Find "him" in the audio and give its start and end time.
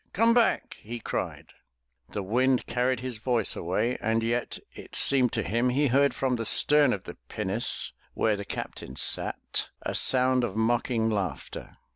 5.43-5.69